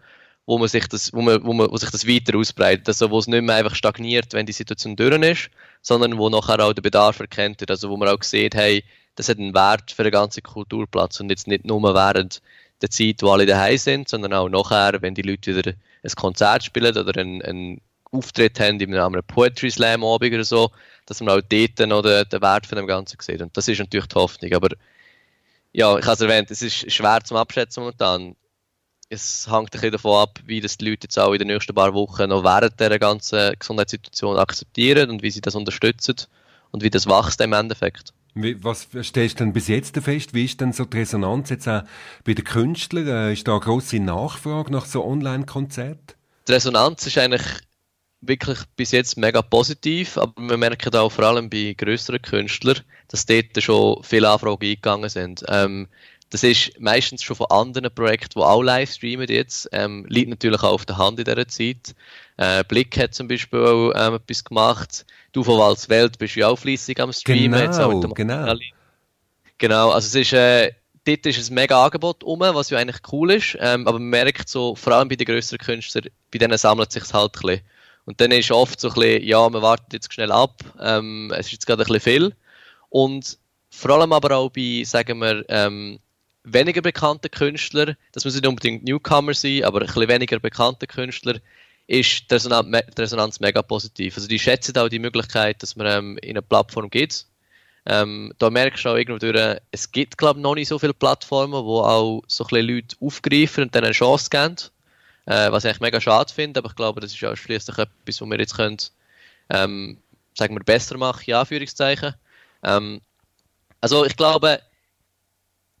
[0.46, 3.18] wo man sich das, wo man, wo man, wo sich das weiter ausbreitet, also wo
[3.18, 5.50] es nicht mehr einfach stagniert, wenn die Situation durch ist,
[5.82, 9.28] sondern wo nachher auch der Bedarf erkennt wird, also wo man auch sieht, hey, das
[9.28, 12.40] hat einen Wert für den ganzen Kulturplatz und jetzt nicht nur während
[12.80, 16.64] der Zeit, wo alle daheim sind, sondern auch nachher, wenn die Leute wieder ein Konzert
[16.64, 20.70] spielen oder einen, einen Auftritt haben in einem Poetry Slam Abend oder so,
[21.06, 23.42] dass man auch dort noch den, den Wert von dem Ganzen sieht.
[23.42, 24.52] Und das ist natürlich die Hoffnung.
[24.54, 24.68] Aber
[25.72, 28.36] ja, ich habe es erwähnt, es ist schwer zum Abschätzen momentan.
[29.10, 31.74] Es hängt ein bisschen davon ab, wie das die Leute jetzt auch in den nächsten
[31.74, 36.16] paar Wochen noch während dieser ganzen Gesundheitssituation akzeptieren und wie sie das unterstützen
[36.72, 38.12] und wie das wächst im Endeffekt.
[38.34, 40.34] Was stellst du denn bis jetzt fest?
[40.34, 41.82] Wie ist denn so die Resonanz jetzt auch
[42.24, 43.08] bei den Künstlern?
[43.08, 46.14] Äh, ist da eine grosse Nachfrage nach so Online-Konzerten?
[46.46, 47.42] Die Resonanz ist eigentlich
[48.20, 53.26] wirklich bis jetzt mega positiv, aber wir merken auch vor allem bei größeren Künstlern, dass
[53.26, 55.44] dort schon viele Anfragen eingegangen sind.
[55.48, 55.88] Ähm,
[56.30, 59.68] das ist meistens schon von anderen Projekten, die auch live streamen jetzt.
[59.72, 61.94] Ähm, liegt natürlich auch auf der Hand in dieser Zeit.
[62.36, 65.06] Äh, Blick hat zum Beispiel auch ähm, etwas gemacht.
[65.32, 67.70] Du von Walz Welt bist ja auch fleissig am Streamen.
[67.70, 68.54] Genau, genau.
[69.56, 70.72] Genau, also es ist, äh,
[71.04, 73.56] dort ist ein mega Angebot um, was ja eigentlich cool ist.
[73.58, 77.10] Ähm, aber man merkt so, vor allem bei den größeren Künstlern, bei denen sammelt sich
[77.12, 77.60] halt ein bisschen.
[78.08, 81.48] Und dann ist oft so ein bisschen, ja, man wartet jetzt schnell ab, ähm, es
[81.48, 82.34] ist jetzt gerade ein bisschen viel.
[82.88, 83.36] Und
[83.68, 85.98] vor allem aber auch bei, sagen wir, ähm,
[86.42, 91.34] weniger bekannten Künstlern, das muss nicht unbedingt Newcomer sein, aber ein bisschen weniger bekannte Künstler,
[91.86, 94.16] ist die Resonanz, die Resonanz mega positiv.
[94.16, 97.26] Also die schätzen auch die Möglichkeit, dass man ähm, in eine Plattform geht.
[97.84, 101.62] Ähm, da merkst du auch irgendwo durch, es gibt glaube noch nicht so viele Plattformen,
[101.62, 104.56] wo auch so ein bisschen Leute aufgreifen und dann eine Chance geben.
[105.28, 108.20] Äh, was ich eigentlich mega schade finde, aber ich glaube, das ist auch schließlich etwas,
[108.22, 108.78] was wir jetzt können,
[109.50, 109.98] ähm,
[110.34, 112.14] sagen wir, besser machen, in Anführungszeichen.
[112.62, 113.02] Ähm,
[113.82, 114.62] also ich glaube,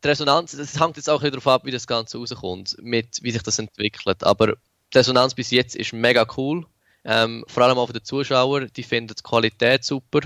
[0.04, 3.30] die Resonanz, das hängt jetzt auch ein darauf ab, wie das Ganze rauskommt, mit, wie
[3.30, 4.22] sich das entwickelt.
[4.22, 4.48] Aber
[4.92, 6.66] die Resonanz bis jetzt ist mega cool.
[7.06, 10.20] Ähm, vor allem auch für die Zuschauer, die finden die Qualität super.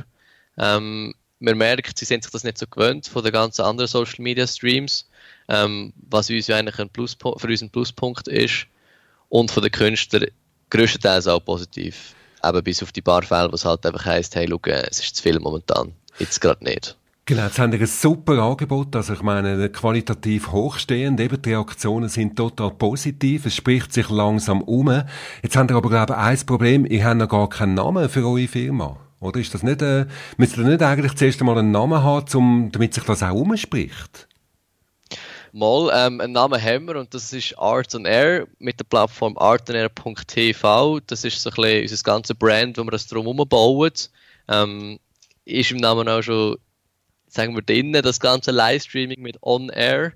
[0.59, 4.21] Ähm, man merkt, sie sind sich das nicht so gewöhnt von den ganzen anderen Social
[4.21, 5.09] Media Streams,
[5.49, 8.67] ähm, was uns ja eigentlich ein Pluspunkt, für uns ein Pluspunkt ist.
[9.33, 10.27] Und von den Künstlern
[10.69, 12.15] größtenteils auch positiv.
[12.45, 15.23] Eben bis auf die paar Fälle, es halt einfach heisst, hey, schau, es ist zu
[15.23, 15.95] viel momentan.
[16.19, 16.99] Jetzt gerade nicht.
[17.25, 22.11] Genau, jetzt haben wir ein super Angebot, also ich meine, qualitativ hochstehend, eben die Reaktionen
[22.11, 25.03] sind total positiv, es spricht sich langsam um.
[25.43, 28.27] Jetzt haben wir aber, glaube ich, ein Problem, ihr habt noch gar keinen Namen für
[28.27, 28.99] eure Firma.
[29.21, 30.05] Oder ist das nicht, äh,
[30.37, 34.29] müsst ihr nicht eigentlich zuerst einmal einen Namen haben, um, damit sich das auch umspricht?
[35.53, 39.37] Mal, ähm, einen Namen haben wir und das ist Art on Air mit der Plattform
[39.37, 41.01] artonair.tv.
[41.07, 43.93] Das ist so ein bisschen unser ganzes Brand, wo wir das drum bauen.
[44.49, 44.99] Ähm,
[45.45, 46.57] ist im Namen auch schon
[47.33, 50.13] sagen wir drinnen, das ganze Livestreaming mit On Air,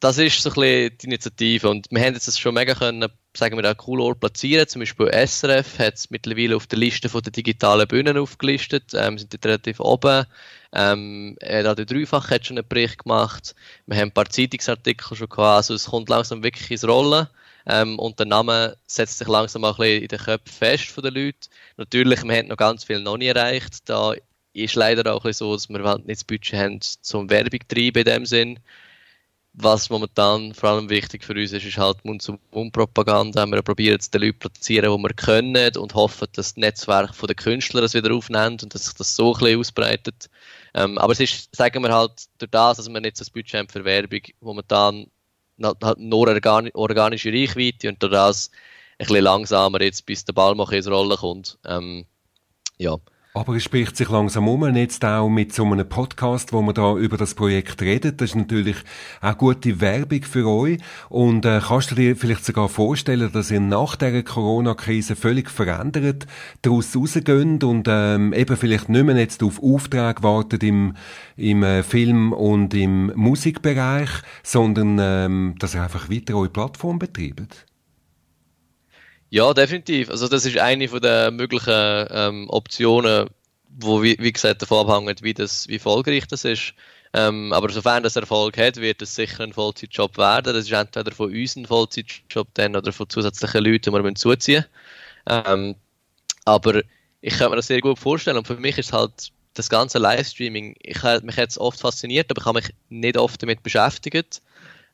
[0.00, 3.08] das ist so ein bisschen die Initiative und wir haben jetzt das schon mega können,
[3.36, 4.66] sagen wir, an cool Ort platzieren.
[4.68, 9.18] Zum Beispiel SRF hat es mittlerweile auf der Liste von der digitalen Bühnen aufgelistet, ähm,
[9.18, 10.24] sind dort relativ oben.
[10.72, 13.54] Ähm, Radio Dreifach hat schon einen Bericht gemacht.
[13.86, 17.28] Wir haben ein paar Zeitungsartikel schon gehabt, also es kommt langsam wirklich ins Rollen.
[17.66, 21.02] Ähm, und der Name setzt sich langsam auch ein bisschen in den Köpfen fest von
[21.02, 21.48] den Leuten.
[21.76, 23.88] Natürlich, wir haben noch ganz viel noch nie erreicht.
[23.88, 24.14] Da
[24.52, 28.04] ist leider auch so, dass wir halt nicht das Budget haben zum Werbung treiben in
[28.04, 28.58] dem Sinn.
[29.58, 33.46] Was momentan vor allem wichtig für uns ist, ist halt Mund-zu-Mund-Propaganda.
[33.46, 37.34] Wir probieren jetzt den Leuten platzieren, die wir können und hoffen, dass das Netzwerk der
[37.34, 40.28] Künstler das wieder aufnimmt und dass sich das so ein bisschen ausbreitet.
[40.74, 43.68] Ähm, aber es ist, sagen wir halt, durch das, dass wir so das Budget haben
[43.68, 45.06] für Werbung, momentan
[45.62, 46.28] halt nur
[46.74, 48.50] organische Reichweite und durch das
[48.98, 51.58] ein bisschen langsamer jetzt, bis der Ball mal ins Rollen kommt.
[51.64, 52.04] Ähm,
[52.76, 52.96] ja.
[53.36, 56.96] Aber es spricht sich langsam um, jetzt auch mit so einem Podcast, wo man da
[56.96, 58.22] über das Projekt redet.
[58.22, 58.76] Das ist natürlich
[59.20, 60.78] auch gute Werbung für euch.
[61.10, 66.26] Und äh, kannst du dir vielleicht sogar vorstellen, dass ihr nach der Corona-Krise völlig verändert
[66.62, 70.94] daraus rausgeht und ähm, eben vielleicht nicht mehr jetzt auf Auftrag wartet im,
[71.36, 74.08] im äh, Film- und im Musikbereich,
[74.44, 77.66] sondern ähm, dass ihr einfach weiter eure Plattform betreibt?
[79.30, 80.10] Ja, definitiv.
[80.10, 83.28] Also das ist eine von der möglichen ähm, Optionen,
[83.68, 86.74] wo wie, wie gesagt davon abhängt, wie das, wie erfolgreich das ist.
[87.12, 90.54] Ähm, aber sofern das Erfolg hat, wird es sicher ein Vollzeitjob werden.
[90.54, 94.64] Das ist entweder von uns ein Vollzeitjob dann oder von zusätzlichen Leuten, die wir zuziehen
[95.28, 95.76] ähm,
[96.44, 96.82] Aber
[97.22, 98.38] ich kann mir das sehr gut vorstellen.
[98.38, 102.46] Und für mich ist halt das ganze Livestreaming, ich mich jetzt oft fasziniert, aber ich
[102.46, 104.42] habe mich nicht oft damit beschäftigt.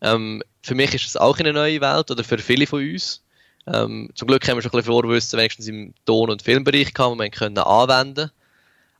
[0.03, 3.23] Ähm, für mich ist es auch eine neue Welt oder für viele von uns.
[3.66, 7.18] Ähm, zum Glück haben wir schon ein bisschen Vorwissen wenigstens im Ton- und Filmbereich gehabt,
[7.18, 8.31] wir können anwenden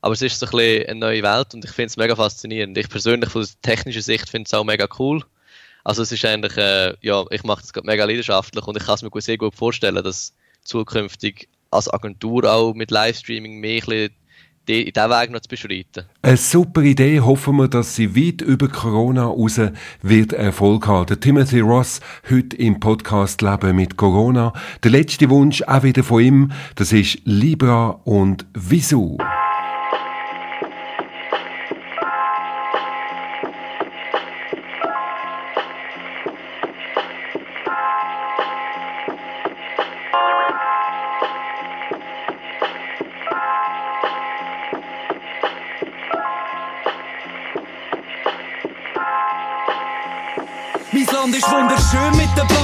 [0.01, 2.77] Aber es ist so ein bisschen eine neue Welt und ich finde es mega faszinierend.
[2.77, 5.23] Ich persönlich von technischer Sicht finde es auch mega cool.
[5.83, 8.95] Also es ist eigentlich, äh, ja, ich mache das gerade mega leidenschaftlich und ich kann
[8.95, 14.15] es mir sehr gut vorstellen, dass zukünftig als Agentur auch mit Livestreaming mehr ein bisschen
[14.67, 16.05] die, diesen Weg noch zu beschreiten.
[16.21, 17.19] Eine super Idee.
[17.19, 19.59] Hoffen wir, dass sie weit über Corona raus
[20.01, 21.07] wird Erfolg haben.
[21.07, 21.99] Der Timothy Ross
[22.29, 24.53] heute im Podcast Leben mit Corona.
[24.83, 29.17] Der letzte Wunsch auch wieder von ihm, das ist Libra und Visu.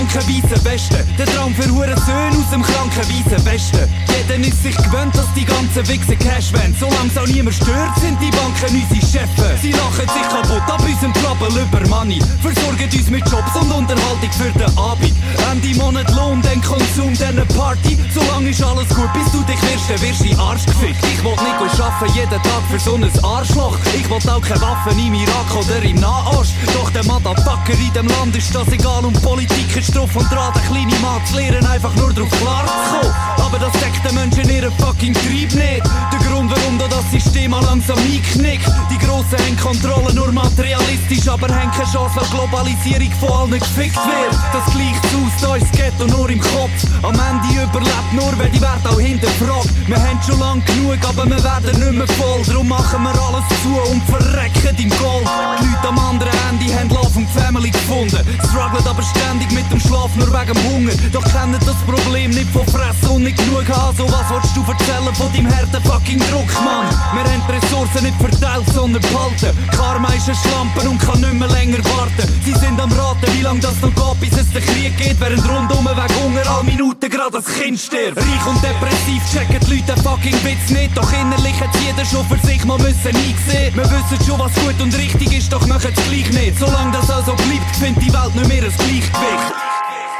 [0.09, 1.17] Blanken weißen Westen.
[1.17, 3.87] Der Traum für hure Söhne aus dem kranken weißen Westen.
[4.09, 6.75] Jeder ist sich gewöhnt, dass die ganzen Wichse Cash wollen.
[6.79, 9.61] Solange es auch niemand stört, sind die Banken unsere Chefs.
[9.61, 12.19] Sie lachen sich kaputt ab unserem Trouble über Money.
[12.41, 15.13] Versorgen uns mit Jobs und Unterhaltung für den Abend.
[15.51, 17.97] Ende Monat Lohn, den Konsum, dann Party.
[18.13, 21.03] Solange ist alles gut, bis du dich wirst, dann wirst du Arsch gefickt.
[21.05, 23.77] Ich will nicht arbeiten, jeden Tag für so ein Arschloch.
[23.95, 26.53] Ich will auch keine Waffen im Irak oder im Nahost.
[26.73, 30.53] Doch der Motherfucker in dem Land ist das egal und Politik ist drauf und dran,
[30.53, 33.15] der kleine Mann zu lernen, einfach nur drauf klarzukommen.
[33.43, 35.83] Aber das deckt den Menschen ihren fucking Trieb nicht.
[36.11, 38.67] Der Grund, warum da das System langsam einknickt.
[38.89, 43.95] Die Grossen haben Kontrolle nur materialistisch, aber haben keine Chance, weil Globalisierung von allen gefickt
[43.95, 44.35] wird.
[44.53, 46.79] Das gleicht aus, da ist das Ghetto nur im Kopf.
[47.03, 49.69] Am Ende überlebt nur, wer die Werte auch hinterfragt.
[49.87, 52.41] Wir haben schon lang genug, aber wir werden nicht mehr voll.
[52.47, 55.27] Darum machen wir alles zu und verrecken im Gold.
[55.59, 58.19] Die Leute am anderen Ende haben Love und Family gefunden.
[58.47, 60.93] Struggelt aber ständig mit dem Schlaf, nur wegen Hunger.
[61.11, 63.97] Doch kennen das Problem nicht von Fressen und nicht genug haben.
[63.97, 66.85] So was willst du erzählen von deinem harten fucking Druck, Mann?
[67.13, 69.57] Wir haben die Ressourcen nicht verteilt, sondern behalten.
[69.71, 72.29] Karma ist ein Schlampen und kann nicht mehr länger warten.
[72.45, 75.19] Sie sind am Raten, wie lange das noch geht, bis es den Krieg geht.
[75.19, 78.17] Während rundum wegen Hunger alle Minuten gerade das Kind stirbt.
[78.17, 80.95] Reich und depressiv checken die Leute fucking Witz nicht.
[80.95, 83.73] Doch innerlich hat jeder schon für sich mal müssen eingesehen.
[83.73, 86.59] Wir wissen schon, was gut und richtig ist, doch machen es gleich nicht.
[86.59, 89.68] Solange das also bleibt, findet die Welt nicht mehr das Gleichgewicht.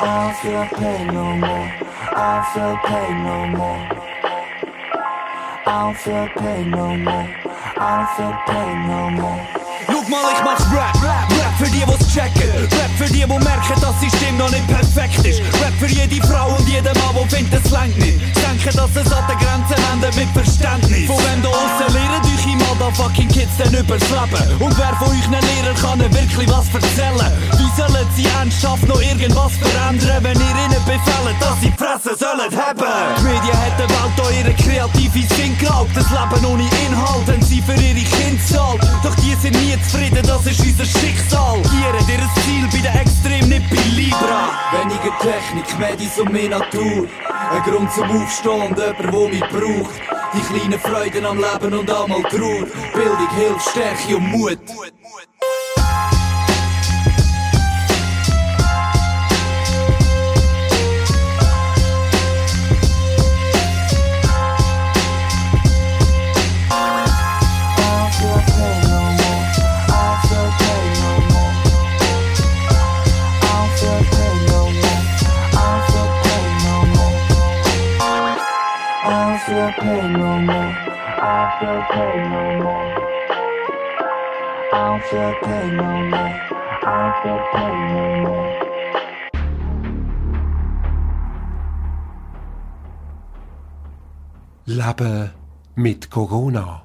[0.01, 1.71] I don't feel pain no more.
[2.15, 3.81] I don't feel pain no more.
[5.65, 7.27] I feel pain no more.
[7.77, 9.41] I feel pain no more.
[9.89, 12.49] Look mal, ich mach Rap, Rap für die, die's checken.
[12.71, 15.41] Rap für die, die merken, dass die Stimme noch nicht perfekt ist.
[15.61, 18.19] Rap für jede Frau und jeden Mann, der findet, es längt nicht.
[18.35, 21.07] Denken, dass es an den Grenzen endet mit Verständnis.
[21.07, 24.63] Von wem da aussen lernen euch im Motherfucking Kids denn übers Leben?
[24.63, 27.31] Und wer von euch einen Lehrer kann wirklich was erzählen?
[27.57, 32.51] Wie sollen sie ernsthaft noch irgendwas verändern, wenn ihr ihnen befehlt, dass sie Fresse sollen
[32.55, 32.87] haben?
[33.17, 35.91] Die Medien hat der Welt da ihre kreative Sinn geraubt.
[35.95, 38.81] Das Leben ohne Inhalt, wenn sie für ihre Kinder zahlt.
[39.03, 41.48] Doch die sind nie zufrieden, das ist unser Schicksal.
[41.53, 44.49] Gieren ihr Ziel bei der Extrem, nicht bei Libra.
[44.71, 47.07] Weniger Technik, Medis und mehr Natur.
[47.51, 49.95] Ein Grund zum Aufstehen und jemand, der mich braucht.
[50.33, 52.67] Die kleinen Freuden am Leben und einmal Trauer.
[52.93, 54.59] Bildung, Hilfe, Stärke und Mut.
[54.59, 55.38] feel
[96.09, 96.83] Corona.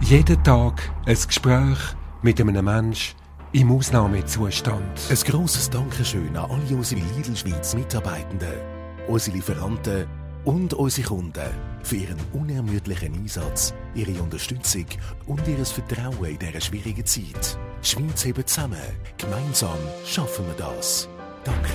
[0.00, 1.78] Jeden Tag ein Gespräch
[2.22, 3.16] mit einem Menschen
[3.52, 4.82] im Ausnahmezustand.
[5.10, 8.74] Ein grosses Dankeschön an alle unsere Lidl Schweiz Mitarbeitenden
[9.08, 10.06] unsere Lieferanten
[10.44, 11.50] und unsere Kunden
[11.82, 14.86] für ihren unermüdlichen Einsatz, ihre Unterstützung
[15.26, 17.58] und ihr Vertrauen in dieser schwierigen Zeit.
[17.82, 18.78] Die Schweiz hebt zusammen.
[19.18, 21.08] Gemeinsam schaffen wir das.
[21.44, 21.70] Danke.